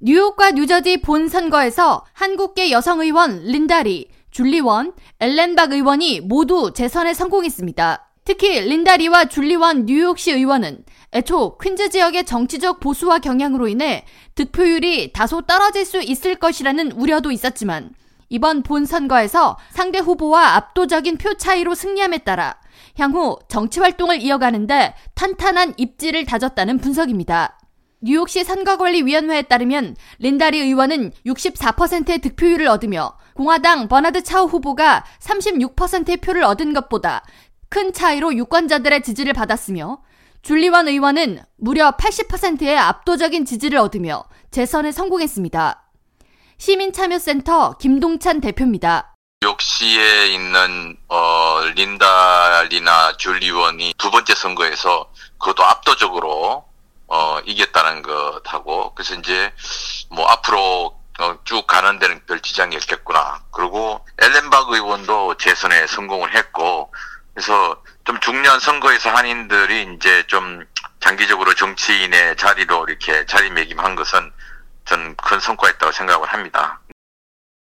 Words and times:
뉴욕과 0.00 0.52
뉴저지 0.52 0.98
본 0.98 1.28
선거에서 1.28 2.04
한국계 2.12 2.70
여성 2.70 3.00
의원 3.00 3.42
린다리, 3.42 4.08
줄리원, 4.30 4.92
엘렌박 5.18 5.72
의원이 5.72 6.20
모두 6.20 6.72
재선에 6.72 7.14
성공했습니다. 7.14 8.08
특히 8.24 8.60
린다리와 8.60 9.24
줄리원 9.24 9.86
뉴욕시 9.86 10.30
의원은 10.30 10.84
애초 11.14 11.58
퀸즈 11.58 11.90
지역의 11.90 12.26
정치적 12.26 12.78
보수화 12.78 13.18
경향으로 13.18 13.66
인해 13.66 14.04
득표율이 14.36 15.12
다소 15.12 15.42
떨어질 15.42 15.84
수 15.84 16.00
있을 16.00 16.36
것이라는 16.36 16.92
우려도 16.92 17.32
있었지만 17.32 17.90
이번 18.28 18.62
본 18.62 18.84
선거에서 18.84 19.58
상대 19.70 19.98
후보와 19.98 20.54
압도적인 20.54 21.16
표 21.16 21.34
차이로 21.34 21.74
승리함에 21.74 22.18
따라 22.18 22.60
향후 22.98 23.36
정치 23.48 23.80
활동을 23.80 24.20
이어가는데 24.20 24.94
탄탄한 25.14 25.74
입지를 25.76 26.24
다졌다는 26.24 26.78
분석입니다. 26.78 27.57
뉴욕시 28.00 28.44
선거관리위원회에 28.44 29.42
따르면 29.42 29.96
린다리 30.20 30.60
의원은 30.60 31.12
64%의 31.26 32.20
득표율을 32.20 32.68
얻으며 32.68 33.18
공화당 33.34 33.88
버나드 33.88 34.22
차우 34.22 34.46
후보가 34.46 35.04
36%의 35.20 36.18
표를 36.18 36.44
얻은 36.44 36.74
것보다 36.74 37.24
큰 37.68 37.92
차이로 37.92 38.34
유권자들의 38.36 39.02
지지를 39.02 39.32
받았으며 39.32 39.98
줄리원 40.42 40.86
의원은 40.86 41.42
무려 41.56 41.90
80%의 41.96 42.78
압도적인 42.78 43.44
지지를 43.44 43.78
얻으며 43.78 44.24
재선에 44.52 44.92
성공했습니다. 44.92 45.82
시민참여센터 46.56 47.78
김동찬 47.78 48.40
대표입니다. 48.40 49.14
뉴욕시에 49.42 50.28
있는 50.34 50.96
어, 51.08 51.60
린다리나 51.74 53.16
줄리원이 53.16 53.94
두 53.98 54.10
번째 54.10 54.34
선거에서 54.34 55.10
그것도 55.38 55.64
압도적으로 55.64 56.67
어, 57.08 57.40
이겼다는 57.44 58.02
것하고 58.02 58.94
그래서 58.94 59.14
이제 59.14 59.52
뭐 60.10 60.26
앞으로 60.26 60.98
어, 61.20 61.38
쭉 61.44 61.66
가는 61.66 61.98
데는 61.98 62.24
별 62.26 62.40
지장이 62.40 62.76
없겠구나. 62.76 63.42
그리고 63.50 64.04
엘렌박 64.18 64.70
의원도 64.70 65.36
재선에 65.36 65.86
성공을 65.88 66.34
했고 66.36 66.92
그래서 67.34 67.82
좀 68.04 68.20
중요한 68.20 68.60
선거에서 68.60 69.10
한인들이 69.10 69.94
이제 69.96 70.24
좀 70.28 70.64
장기적으로 71.00 71.54
정치인의 71.54 72.36
자리로 72.36 72.86
이렇게 72.88 73.26
자리매김한 73.26 73.94
것은 73.96 74.32
전 74.84 75.14
큰 75.16 75.38
성과였다고 75.40 75.92
생각을 75.92 76.28
합니다. 76.28 76.80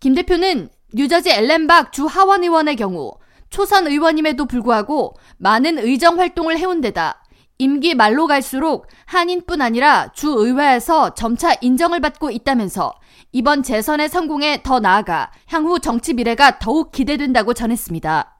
김 0.00 0.14
대표는 0.14 0.68
뉴저지 0.94 1.30
엘렌박 1.30 1.92
주 1.92 2.06
하원 2.06 2.42
의원의 2.42 2.76
경우 2.76 3.18
초선 3.50 3.86
의원임에도 3.86 4.46
불구하고 4.46 5.16
많은 5.38 5.78
의정 5.78 6.18
활동을 6.20 6.58
해온 6.58 6.80
데다 6.80 7.22
임기 7.58 7.94
말로 7.94 8.26
갈수록 8.26 8.86
한인뿐 9.06 9.60
아니라 9.60 10.12
주 10.12 10.28
의회에서 10.28 11.14
점차 11.14 11.54
인정을 11.60 12.00
받고 12.00 12.30
있다면서 12.30 12.94
이번 13.32 13.62
재선의 13.62 14.08
성공에 14.08 14.62
더 14.62 14.80
나아가 14.80 15.30
향후 15.48 15.80
정치 15.80 16.14
미래가 16.14 16.58
더욱 16.58 16.92
기대된다고 16.92 17.54
전했습니다. 17.54 18.34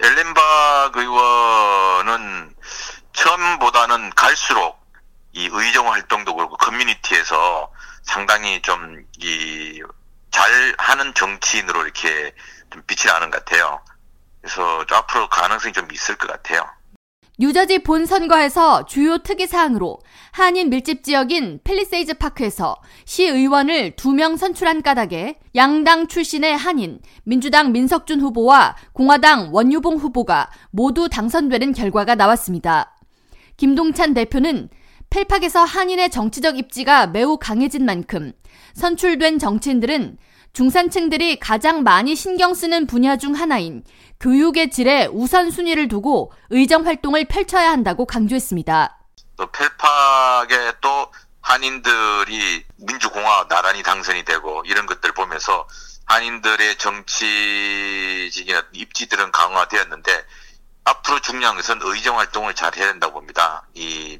엘렌박 0.00 0.96
의원은 0.96 2.54
처음보다는 3.12 4.10
갈수록 4.10 4.78
이 5.32 5.48
의정 5.50 5.90
활동도 5.90 6.34
그렇고 6.34 6.56
커뮤니티에서 6.56 7.70
상당히 8.02 8.60
좀 8.62 9.04
이 9.20 9.82
잘하는 10.30 11.14
정치인으로 11.14 11.82
이렇게 11.82 12.34
좀 12.70 12.82
빛이 12.86 13.12
나는 13.12 13.30
것 13.30 13.44
같아요. 13.44 13.82
그래서 14.40 14.84
앞으로 14.90 15.28
가능성이 15.28 15.72
좀 15.72 15.88
있을 15.92 16.16
것 16.16 16.28
같아요. 16.28 16.64
뉴저지 17.40 17.78
본 17.84 18.04
선거에서 18.04 18.84
주요 18.86 19.18
특이 19.18 19.46
사항으로 19.46 20.00
한인 20.32 20.70
밀집 20.70 21.04
지역인 21.04 21.60
펠리세이즈 21.62 22.14
파크에서 22.14 22.76
시의원을 23.04 23.94
두 23.94 24.12
명 24.12 24.36
선출한 24.36 24.82
까닭에 24.82 25.38
양당 25.54 26.08
출신의 26.08 26.56
한인, 26.56 26.98
민주당 27.22 27.70
민석준 27.70 28.20
후보와 28.20 28.74
공화당 28.92 29.50
원유봉 29.52 29.98
후보가 29.98 30.50
모두 30.72 31.08
당선되는 31.08 31.74
결과가 31.74 32.16
나왔습니다. 32.16 32.96
김동찬 33.56 34.14
대표는 34.14 34.68
펠팍에서 35.10 35.62
한인의 35.62 36.10
정치적 36.10 36.58
입지가 36.58 37.06
매우 37.06 37.38
강해진 37.38 37.84
만큼 37.84 38.32
선출된 38.74 39.38
정치인들은 39.38 40.18
중산층들이 40.52 41.38
가장 41.38 41.82
많이 41.82 42.16
신경 42.16 42.54
쓰는 42.54 42.86
분야 42.86 43.16
중 43.16 43.34
하나인 43.34 43.84
교육의 44.20 44.70
질에 44.70 45.06
우선순위를 45.06 45.88
두고 45.88 46.32
의정 46.50 46.86
활동을 46.86 47.26
펼쳐야 47.26 47.70
한다고 47.70 48.06
강조했습니다. 48.06 48.98
또 49.36 49.46
펠팍에 49.46 50.72
또 50.80 51.12
한인들이 51.40 52.64
민주공화 52.76 53.46
나란히 53.48 53.82
당선이 53.82 54.24
되고 54.24 54.62
이런 54.66 54.86
것들 54.86 55.12
보면서 55.12 55.66
한인들의 56.06 56.76
정치적인 56.76 58.62
입지들은 58.72 59.30
강화되었는데 59.30 60.24
앞으로 60.84 61.20
중요한 61.20 61.54
것은 61.56 61.80
의정 61.82 62.18
활동을 62.18 62.54
잘 62.54 62.74
해야 62.76 62.86
된다고 62.86 63.14
봅니다. 63.14 63.66
이 63.74 64.18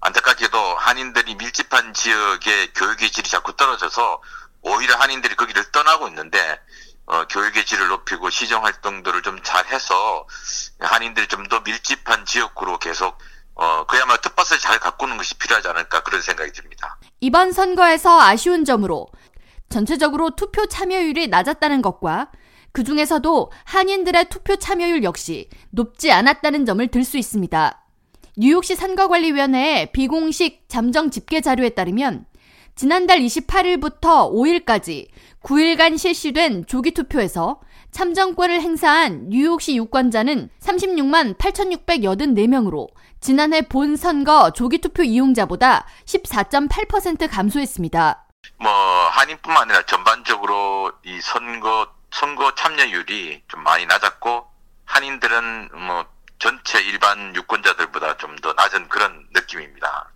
안타깝게도 0.00 0.76
한인들이 0.76 1.34
밀집한 1.34 1.94
지역의 1.94 2.72
교육의 2.74 3.10
질이 3.10 3.28
자꾸 3.28 3.56
떨어져서 3.56 4.22
오히려 4.62 4.94
한인들이 4.96 5.34
거기를 5.36 5.70
떠나고 5.72 6.08
있는데 6.08 6.60
어, 7.06 7.26
교육의 7.26 7.64
질을 7.66 7.88
높이고 7.88 8.30
시정 8.30 8.64
활동들을 8.64 9.22
좀 9.22 9.42
잘해서 9.42 10.26
한인들이 10.80 11.26
좀 11.28 11.48
더 11.48 11.60
밀집한 11.60 12.24
지역구로 12.26 12.78
계속 12.78 13.18
어, 13.54 13.84
그야말로 13.86 14.20
뜻밭을 14.20 14.58
잘 14.58 14.78
가꾸는 14.78 15.16
것이 15.16 15.36
필요하지 15.36 15.66
않을까 15.68 16.02
그런 16.02 16.22
생각이 16.22 16.52
듭니다. 16.52 16.98
이번 17.20 17.52
선거에서 17.52 18.20
아쉬운 18.20 18.64
점으로 18.64 19.08
전체적으로 19.68 20.36
투표 20.36 20.66
참여율이 20.66 21.28
낮았다는 21.28 21.82
것과 21.82 22.30
그 22.72 22.84
중에서도 22.84 23.50
한인들의 23.64 24.28
투표 24.28 24.56
참여율 24.56 25.02
역시 25.02 25.48
높지 25.70 26.12
않았다는 26.12 26.64
점을 26.66 26.86
들 26.88 27.04
수 27.04 27.18
있습니다. 27.18 27.84
뉴욕시 28.36 28.76
선거관리위원회의 28.76 29.90
비공식 29.92 30.66
잠정 30.68 31.10
집계 31.10 31.40
자료에 31.40 31.70
따르면 31.70 32.26
지난달 32.74 33.18
28일부터 33.20 34.32
5일까지 34.32 35.08
9일간 35.42 35.98
실시된 35.98 36.66
조기 36.66 36.92
투표에서 36.92 37.60
참정권을 37.90 38.60
행사한 38.62 39.28
뉴욕시 39.30 39.76
유권자는 39.76 40.48
36만 40.60 41.36
8,684명으로 41.36 42.88
지난해 43.20 43.62
본 43.62 43.96
선거 43.96 44.50
조기 44.52 44.78
투표 44.78 45.02
이용자보다 45.02 45.86
14.8% 46.06 47.28
감소했습니다. 47.30 48.26
뭐 48.58 48.70
한인뿐만 48.72 49.62
아니라 49.64 49.82
전반적으로 49.86 50.92
이 51.04 51.20
선거 51.20 51.86
선거 52.12 52.54
참여율이 52.54 53.42
좀 53.48 53.62
많이 53.62 53.86
낮았고 53.86 54.46
한인들은 54.86 55.68
뭐 55.86 56.04
전체 56.38 56.80
일반 56.82 57.34
유권자들보다 57.34 58.16
좀 58.16 58.36
더 58.40 58.54
낮은 58.54 58.88
그런 58.88 59.26
느낌입니다. 59.34 60.08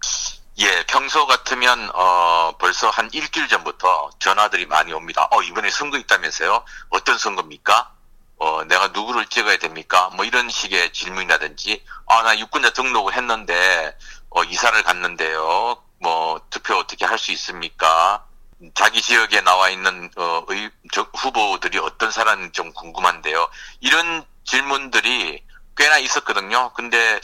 예, 0.60 0.84
평소 0.88 1.26
같으면 1.26 1.90
어 1.94 2.43
벌써 2.64 2.88
한 2.88 3.10
일주일 3.12 3.46
전부터 3.46 4.08
전화들이 4.20 4.64
많이 4.64 4.90
옵니다. 4.94 5.28
어 5.30 5.42
이번에 5.42 5.68
선거 5.68 5.98
있다면서요? 5.98 6.64
어떤 6.88 7.18
선거입니까? 7.18 7.92
어 8.38 8.64
내가 8.64 8.88
누구를 8.88 9.26
찍어야 9.26 9.58
됩니까? 9.58 10.08
뭐 10.14 10.24
이런 10.24 10.48
식의 10.48 10.94
질문이라든지 10.94 11.84
아 12.06 12.22
나 12.22 12.38
유권자 12.38 12.70
등록을 12.70 13.12
했는데 13.12 13.94
어 14.30 14.42
이사를 14.44 14.82
갔는데요. 14.82 15.76
뭐 16.00 16.40
투표 16.48 16.76
어떻게 16.76 17.04
할 17.04 17.18
수 17.18 17.32
있습니까? 17.32 18.24
자기 18.72 19.02
지역에 19.02 19.42
나와 19.42 19.68
있는 19.68 20.10
어, 20.16 20.42
의, 20.48 20.70
후보들이 21.18 21.76
어떤 21.80 22.10
사람인지 22.10 22.52
좀 22.52 22.72
궁금한데요. 22.72 23.46
이런 23.80 24.24
질문들이 24.44 25.44
꽤나 25.76 25.98
있었거든요. 25.98 26.72
근데 26.72 27.20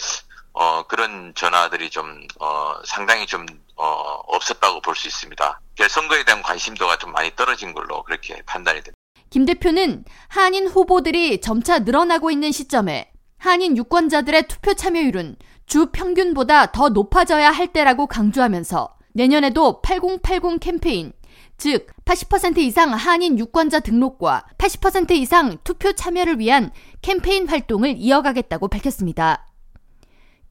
어, 0.53 0.83
그런 0.87 1.33
전화들이 1.34 1.91
좀, 1.91 2.27
어, 2.41 2.75
상당히 2.84 3.27
좀, 3.27 3.47
어, 3.81 4.23
없었다고 4.27 4.83
볼 4.83 4.95
수 4.95 5.09
있습니다. 5.09 5.61
선거에 5.89 6.25
대한 6.25 6.43
관심도가 6.43 6.99
좀 6.99 7.12
많이 7.12 7.35
떨어진 7.35 7.73
걸로 7.73 8.03
그렇게 8.03 8.43
판단이 8.43 8.81
됩니다. 8.82 8.97
김 9.31 9.47
대표는 9.47 10.05
한인 10.29 10.67
후보들이 10.67 11.41
점차 11.41 11.79
늘어나고 11.79 12.31
있는 12.31 12.53
시점에 12.53 13.11
한인 13.38 13.77
유권자들의 13.79 14.49
투표 14.49 14.75
참여율은 14.75 15.37
주 15.67 15.87
평균보다 15.93 16.73
더 16.73 16.91
높아져야 16.91 17.50
할 17.50 17.69
때라고 17.69 18.06
강조하면서 18.06 18.97
내년에도 19.15 19.81
8080 19.81 20.61
캠페인, 20.61 21.12
즉 21.56 21.87
80% 22.05 22.59
이상 22.59 22.93
한인 22.93 23.38
유권자 23.38 23.81
등록과 23.81 24.47
80% 24.59 25.12
이상 25.12 25.59
투표 25.65 25.93
참여를 25.93 26.38
위한 26.38 26.73
캠페인 27.00 27.49
활동을 27.49 27.94
이어가겠다고 27.97 28.69
밝혔습니다. 28.69 29.47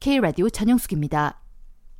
K라디오 0.00 0.48
전영숙입니다. 0.50 1.39